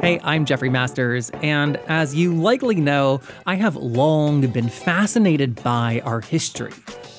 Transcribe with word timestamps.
Hey, 0.00 0.18
I'm 0.24 0.46
Jeffrey 0.46 0.70
Masters, 0.70 1.28
and 1.42 1.76
as 1.86 2.14
you 2.14 2.34
likely 2.34 2.76
know, 2.76 3.20
I 3.44 3.56
have 3.56 3.76
long 3.76 4.46
been 4.46 4.70
fascinated 4.70 5.62
by 5.62 6.00
our 6.06 6.22
history. 6.22 6.72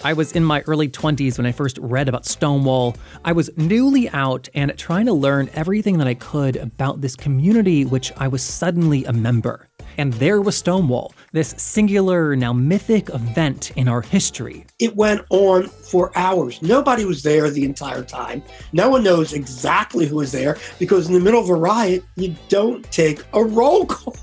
I 0.03 0.13
was 0.13 0.31
in 0.31 0.43
my 0.43 0.61
early 0.61 0.89
20s 0.89 1.37
when 1.37 1.45
I 1.45 1.51
first 1.51 1.77
read 1.77 2.09
about 2.09 2.25
Stonewall. 2.25 2.95
I 3.23 3.33
was 3.33 3.51
newly 3.55 4.09
out 4.09 4.49
and 4.55 4.75
trying 4.79 5.05
to 5.05 5.13
learn 5.13 5.51
everything 5.53 5.99
that 5.99 6.07
I 6.07 6.15
could 6.15 6.55
about 6.55 7.01
this 7.01 7.15
community, 7.15 7.85
which 7.85 8.11
I 8.17 8.27
was 8.27 8.41
suddenly 8.41 9.05
a 9.05 9.13
member. 9.13 9.69
And 9.97 10.13
there 10.13 10.41
was 10.41 10.57
Stonewall, 10.57 11.13
this 11.31 11.53
singular, 11.57 12.35
now 12.35 12.53
mythic 12.53 13.09
event 13.09 13.71
in 13.75 13.87
our 13.87 14.01
history. 14.01 14.65
It 14.79 14.95
went 14.95 15.21
on 15.29 15.67
for 15.67 16.11
hours. 16.15 16.61
Nobody 16.61 17.05
was 17.05 17.23
there 17.23 17.49
the 17.49 17.63
entire 17.65 18.03
time. 18.03 18.43
No 18.73 18.89
one 18.89 19.03
knows 19.03 19.33
exactly 19.33 20.05
who 20.05 20.17
was 20.17 20.31
there 20.31 20.57
because 20.79 21.07
in 21.07 21.13
the 21.13 21.19
middle 21.19 21.41
of 21.41 21.49
a 21.49 21.55
riot, 21.55 22.03
you 22.15 22.35
don't 22.49 22.89
take 22.91 23.23
a 23.33 23.43
roll 23.43 23.85
call. 23.85 24.15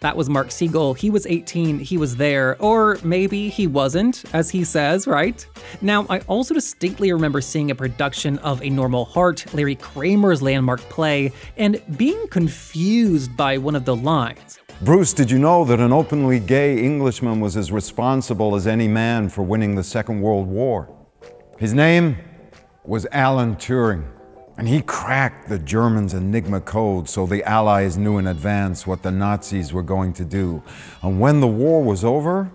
That 0.00 0.16
was 0.16 0.28
Mark 0.30 0.48
Segal. 0.48 0.96
He 0.96 1.10
was 1.10 1.26
18, 1.26 1.80
he 1.80 1.98
was 1.98 2.14
there, 2.14 2.56
or 2.62 2.98
maybe 3.02 3.48
he 3.48 3.66
wasn't, 3.66 4.24
as 4.32 4.48
he 4.48 4.62
says, 4.62 5.08
right? 5.08 5.44
Now, 5.82 6.06
I 6.08 6.20
also 6.20 6.54
distinctly 6.54 7.12
remember 7.12 7.40
seeing 7.40 7.72
a 7.72 7.74
production 7.74 8.38
of 8.38 8.62
A 8.62 8.70
Normal 8.70 9.06
Heart, 9.06 9.52
Larry 9.54 9.74
Kramer's 9.74 10.40
landmark 10.40 10.80
play, 10.82 11.32
and 11.56 11.82
being 11.96 12.28
confused 12.28 13.36
by 13.36 13.58
one 13.58 13.74
of 13.74 13.84
the 13.84 13.96
lines. 13.96 14.60
Bruce, 14.82 15.12
did 15.12 15.32
you 15.32 15.38
know 15.40 15.64
that 15.64 15.80
an 15.80 15.92
openly 15.92 16.38
gay 16.38 16.78
Englishman 16.78 17.40
was 17.40 17.56
as 17.56 17.72
responsible 17.72 18.54
as 18.54 18.68
any 18.68 18.86
man 18.86 19.28
for 19.28 19.42
winning 19.42 19.74
the 19.74 19.82
Second 19.82 20.20
World 20.20 20.46
War? 20.46 20.94
His 21.58 21.74
name 21.74 22.16
was 22.84 23.04
Alan 23.10 23.56
Turing. 23.56 24.06
And 24.58 24.66
he 24.66 24.82
cracked 24.82 25.48
the 25.48 25.60
Germans' 25.60 26.14
Enigma 26.14 26.60
code 26.60 27.08
so 27.08 27.26
the 27.26 27.44
Allies 27.44 27.96
knew 27.96 28.18
in 28.18 28.26
advance 28.26 28.88
what 28.88 29.04
the 29.04 29.12
Nazis 29.12 29.72
were 29.72 29.84
going 29.84 30.12
to 30.14 30.24
do. 30.24 30.64
And 31.00 31.20
when 31.20 31.38
the 31.38 31.46
war 31.46 31.80
was 31.80 32.04
over, 32.04 32.50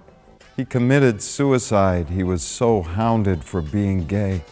he 0.57 0.65
committed 0.65 1.21
suicide. 1.21 2.09
He 2.09 2.21
was 2.21 2.43
so 2.43 2.81
hounded 2.81 3.45
for 3.45 3.61
being 3.61 4.05
gay. 4.05 4.43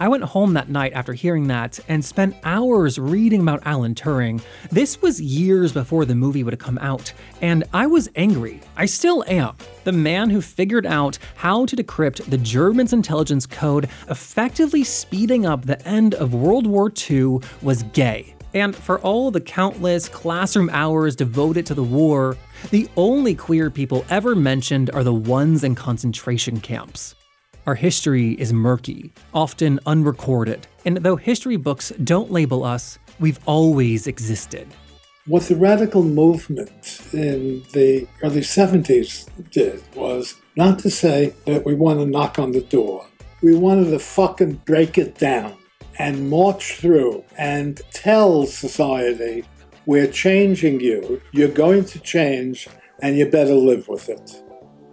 I 0.00 0.06
went 0.06 0.22
home 0.22 0.54
that 0.54 0.68
night 0.68 0.92
after 0.92 1.12
hearing 1.12 1.48
that 1.48 1.80
and 1.88 2.04
spent 2.04 2.36
hours 2.44 3.00
reading 3.00 3.40
about 3.40 3.66
Alan 3.66 3.96
Turing. 3.96 4.40
This 4.70 5.02
was 5.02 5.20
years 5.20 5.72
before 5.72 6.04
the 6.04 6.14
movie 6.14 6.44
would 6.44 6.52
have 6.52 6.60
come 6.60 6.78
out, 6.78 7.12
and 7.40 7.64
I 7.74 7.88
was 7.88 8.08
angry. 8.14 8.60
I 8.76 8.86
still 8.86 9.24
am. 9.26 9.56
The 9.82 9.90
man 9.90 10.30
who 10.30 10.40
figured 10.40 10.86
out 10.86 11.18
how 11.34 11.66
to 11.66 11.74
decrypt 11.74 12.30
the 12.30 12.38
Germans' 12.38 12.92
intelligence 12.92 13.44
code, 13.44 13.88
effectively 14.08 14.84
speeding 14.84 15.46
up 15.46 15.66
the 15.66 15.84
end 15.86 16.14
of 16.14 16.32
World 16.32 16.68
War 16.68 16.92
II, 17.10 17.38
was 17.60 17.82
gay. 17.92 18.36
And 18.54 18.76
for 18.76 19.00
all 19.00 19.32
the 19.32 19.40
countless 19.40 20.08
classroom 20.08 20.70
hours 20.72 21.16
devoted 21.16 21.66
to 21.66 21.74
the 21.74 21.82
war, 21.82 22.36
the 22.70 22.88
only 22.96 23.34
queer 23.34 23.68
people 23.68 24.04
ever 24.10 24.36
mentioned 24.36 24.90
are 24.94 25.04
the 25.04 25.12
ones 25.12 25.64
in 25.64 25.74
concentration 25.74 26.60
camps. 26.60 27.16
Our 27.68 27.74
history 27.74 28.30
is 28.30 28.50
murky, 28.50 29.12
often 29.34 29.78
unrecorded, 29.84 30.66
and 30.86 30.96
though 30.96 31.16
history 31.16 31.56
books 31.56 31.92
don't 32.02 32.32
label 32.32 32.64
us, 32.64 32.98
we've 33.20 33.38
always 33.44 34.06
existed. 34.06 34.66
What 35.26 35.42
the 35.42 35.56
radical 35.56 36.02
movement 36.02 37.02
in 37.12 37.62
the 37.74 38.08
early 38.22 38.40
70s 38.40 39.28
did 39.50 39.82
was 39.94 40.34
not 40.56 40.78
to 40.78 40.88
say 40.88 41.34
that 41.44 41.66
we 41.66 41.74
want 41.74 42.00
to 42.00 42.06
knock 42.06 42.38
on 42.38 42.52
the 42.52 42.62
door. 42.62 43.06
We 43.42 43.54
wanted 43.54 43.90
to 43.90 43.98
fucking 43.98 44.62
break 44.64 44.96
it 44.96 45.18
down 45.18 45.54
and 45.98 46.30
march 46.30 46.76
through 46.76 47.22
and 47.36 47.82
tell 47.90 48.46
society, 48.46 49.44
we're 49.84 50.10
changing 50.10 50.80
you, 50.80 51.20
you're 51.32 51.48
going 51.48 51.84
to 51.84 52.00
change, 52.00 52.66
and 53.02 53.18
you 53.18 53.26
better 53.26 53.54
live 53.54 53.88
with 53.88 54.08
it. 54.08 54.42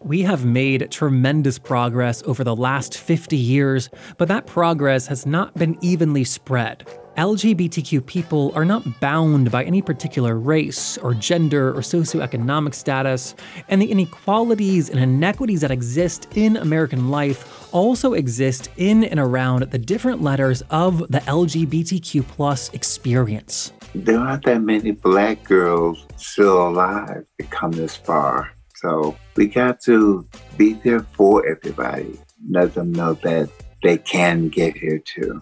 We 0.06 0.22
have 0.22 0.46
made 0.46 0.92
tremendous 0.92 1.58
progress 1.58 2.22
over 2.28 2.44
the 2.44 2.56
last 2.56 2.96
50 2.96 3.36
years, 3.36 3.90
but 4.20 4.28
that 4.28 4.46
progress 4.46 5.08
has 5.08 5.26
not 5.26 5.56
been 5.56 5.80
evenly 5.82 6.24
spread. 6.24 6.88
LGBTQ 7.18 8.06
people 8.06 8.52
are 8.54 8.66
not 8.66 9.00
bound 9.00 9.50
by 9.50 9.64
any 9.64 9.82
particular 9.82 10.38
race 10.38 11.00
or 11.00 11.16
gender 11.16 11.70
or 11.70 11.82
socioeconomic 11.82 12.76
status, 12.76 13.34
and 13.68 13.82
the 13.82 13.90
inequalities 13.90 14.92
and 14.92 15.00
inequities 15.00 15.62
that 15.62 15.72
exist 15.72 16.28
in 16.36 16.58
American 16.58 17.10
life 17.10 17.74
also 17.74 18.14
exist 18.14 18.70
in 18.78 19.06
and 19.06 19.20
around 19.20 19.64
the 19.72 19.80
different 19.80 20.22
letters 20.22 20.62
of 20.70 21.00
the 21.12 21.22
LGBTQ 21.22 22.28
plus 22.28 22.70
experience. 22.74 23.74
There 23.96 24.20
aren't 24.20 24.46
that 24.46 24.62
many 24.62 24.92
black 24.92 25.44
girls 25.46 26.06
still 26.16 26.68
alive 26.68 27.26
to 27.40 27.48
come 27.48 27.72
this 27.72 27.96
far. 27.96 28.52
So 28.86 29.18
we 29.36 29.48
got 29.48 29.80
to 29.82 30.28
be 30.58 30.74
there 30.74 31.00
for 31.14 31.44
everybody, 31.48 32.20
let 32.48 32.76
them 32.76 32.92
know 32.92 33.16
that 33.24 33.50
they 33.82 33.98
can 33.98 34.50
get 34.50 34.78
here 34.78 35.00
too. 35.00 35.42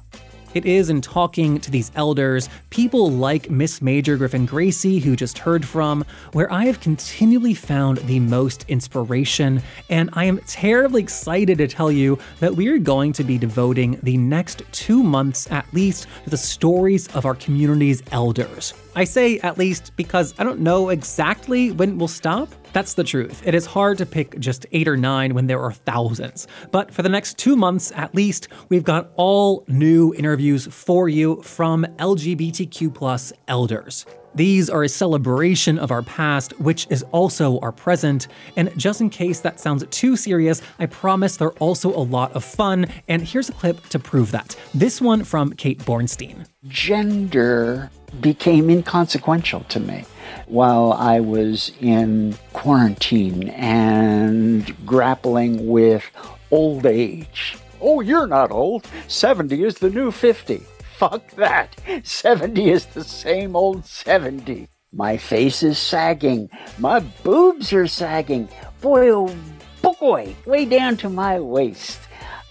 It 0.54 0.66
is 0.66 0.90
in 0.90 1.02
talking 1.02 1.60
to 1.60 1.70
these 1.70 1.92
elders, 1.96 2.48
people 2.70 3.12
like 3.12 3.50
Miss 3.50 3.82
Major 3.82 4.16
Griffin 4.16 4.46
Gracy, 4.46 5.00
who 5.00 5.18
just 5.18 5.40
heard 5.40 5.66
from, 5.66 6.06
where 6.32 6.50
I 6.54 6.66
have 6.66 6.80
continually 6.80 7.54
found 7.54 7.98
the 7.98 8.22
most 8.22 8.64
inspiration. 8.70 9.62
And 9.90 10.10
I 10.14 10.24
am 10.24 10.38
terribly 10.48 11.02
excited 11.02 11.58
to 11.58 11.68
tell 11.68 11.92
you 11.92 12.20
that 12.40 12.56
we 12.56 12.70
are 12.70 12.78
going 12.78 13.12
to 13.14 13.26
be 13.26 13.38
devoting 13.38 14.00
the 14.04 14.16
next 14.16 14.62
two 14.72 15.04
months 15.04 15.52
at 15.52 15.66
least 15.74 16.08
to 16.24 16.30
the 16.30 16.38
stories 16.38 17.08
of 17.10 17.26
our 17.26 17.36
community's 17.36 18.04
elders. 18.14 18.74
I 18.96 19.04
say 19.04 19.40
at 19.40 19.58
least 19.58 19.92
because 19.98 20.34
I 20.38 20.46
don't 20.46 20.62
know 20.62 20.90
exactly 20.90 21.72
when 21.72 21.98
we'll 21.98 22.08
stop. 22.08 22.54
That's 22.74 22.96
the 22.96 23.04
truth. 23.04 23.44
It 23.46 23.54
is 23.54 23.68
hard 23.68 24.00
to 24.00 24.06
pick 24.06 24.40
just 24.40 24.66
eight 24.72 24.88
or 24.88 24.98
nine 24.98 25.36
when 25.36 25.46
there 25.46 25.62
are 25.62 25.72
thousands. 25.72 26.48
But 26.72 26.92
for 26.92 27.04
the 27.04 27.10
next 27.10 27.38
two 27.38 27.56
months 27.56 27.92
at 27.96 28.16
least, 28.16 28.48
we've 28.70 28.84
got 28.84 29.12
all 29.16 29.64
new 29.68 30.14
interviews 30.16 30.66
for 30.66 31.08
you 31.08 31.42
from 31.44 31.86
LGBTQ 32.00 32.94
plus 32.94 33.32
elders. 33.48 34.08
These 34.36 34.72
are 34.72 34.84
a 34.84 34.90
celebration 34.90 35.78
of 35.78 35.92
our 35.92 36.02
past, 36.02 36.60
which 36.60 36.88
is 36.90 37.04
also 37.12 37.60
our 37.60 37.72
present. 37.72 38.28
And 38.58 38.76
just 38.76 39.00
in 39.00 39.12
case 39.12 39.42
that 39.42 39.60
sounds 39.60 39.86
too 39.92 40.16
serious, 40.16 40.64
I 40.80 40.88
promise 40.88 41.38
they're 41.38 41.52
also 41.52 41.96
a 41.96 42.02
lot 42.02 42.32
of 42.32 42.44
fun. 42.44 42.88
And 43.08 43.22
here's 43.22 43.50
a 43.50 43.54
clip 43.54 43.88
to 43.90 44.00
prove 44.00 44.32
that. 44.32 44.56
This 44.74 45.00
one 45.00 45.24
from 45.24 45.54
Kate 45.54 45.78
Bornstein. 45.78 46.48
Gender 46.68 47.92
became 48.22 48.72
inconsequential 48.72 49.62
to 49.70 49.80
me 49.80 50.06
while 50.48 50.94
I 50.94 51.20
was 51.20 51.72
in 51.80 52.36
quarantine 52.54 53.50
and 53.50 54.76
grappling 54.86 55.68
with 55.68 56.04
old 56.52 56.86
age. 56.86 57.58
Oh, 57.82 58.02
you're 58.02 58.28
not 58.28 58.52
old. 58.52 58.88
70 59.08 59.64
is 59.64 59.76
the 59.76 59.90
new 59.90 60.12
50. 60.12 60.64
Fuck 60.98 61.32
that. 61.32 61.76
70 62.04 62.70
is 62.70 62.86
the 62.88 63.04
same 63.04 63.56
old 63.56 63.86
70. 63.86 64.70
My 64.94 65.18
face 65.18 65.64
is 65.64 65.80
sagging. 65.80 66.50
My 66.78 67.00
boobs 67.00 67.74
are 67.74 67.88
sagging. 67.88 68.48
Boy, 68.80 69.10
oh 69.10 69.36
boy, 69.82 70.36
way 70.46 70.66
down 70.66 70.98
to 70.98 71.10
my 71.10 71.40
waist. 71.40 72.00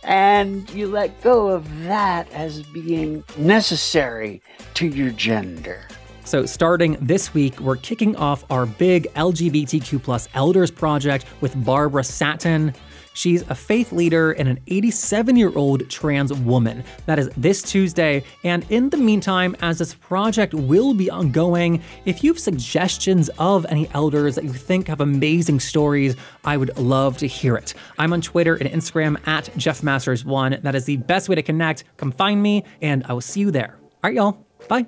And 0.03 0.69
you 0.71 0.89
let 0.89 1.23
go 1.23 1.49
of 1.49 1.85
that 1.85 2.31
as 2.33 2.63
being 2.65 3.23
necessary 3.37 4.43
to 4.75 4.89
your 4.89 5.11
gender. 5.11 5.87
So, 6.25 6.47
starting 6.47 6.97
this 7.01 7.35
week, 7.35 7.59
we're 7.61 7.77
kicking 7.77 8.15
off 8.17 8.45
our 8.51 8.65
big 8.65 9.13
LGBTQ 9.15 10.03
plus 10.03 10.29
elders 10.35 10.71
project 10.71 11.27
with 11.41 11.65
Barbara 11.65 12.05
Satin. 12.05 12.73
She's 13.15 13.43
a 13.51 13.55
faith 13.55 13.93
leader 13.93 14.33
and 14.33 14.49
an 14.49 14.59
87 14.67 15.37
year 15.37 15.53
old 15.55 15.89
trans 15.91 16.33
woman. 16.33 16.85
That 17.07 17.19
is 17.19 17.29
this 17.37 17.63
Tuesday. 17.63 18.25
And 18.45 18.65
in 18.71 18.91
the 18.91 18.97
meantime, 18.97 19.57
as 19.61 19.79
this 19.79 19.95
project 19.95 20.55
will 20.55 20.95
be 20.95 21.11
ongoing, 21.11 21.83
if 22.05 22.25
you 22.25 22.33
have 22.33 22.39
suggestions 22.41 23.29
of 23.39 23.67
any 23.69 23.89
elders 23.93 24.37
that 24.37 24.45
you 24.45 24.53
think 24.53 24.89
have 24.89 25.01
amazing 25.01 25.61
stories, 25.61 26.17
I 26.45 26.57
would 26.57 26.77
love 26.79 27.19
to 27.19 27.27
hear 27.27 27.57
it. 27.57 27.75
I'm 27.99 28.13
on 28.13 28.21
Twitter 28.21 28.55
and 28.55 28.69
Instagram 28.69 29.17
at 29.27 29.47
JeffMasters1. 29.57 30.63
That 30.63 30.75
is 30.75 30.85
the 30.85 30.97
best 30.97 31.29
way 31.29 31.35
to 31.35 31.43
connect. 31.43 31.85
Come 31.97 32.13
find 32.13 32.43
me, 32.43 32.65
and 32.81 33.05
I 33.07 33.13
will 33.13 33.21
see 33.21 33.41
you 33.41 33.51
there. 33.51 33.77
All 33.81 34.11
right, 34.11 34.15
y'all. 34.15 34.47
Bye. 34.69 34.87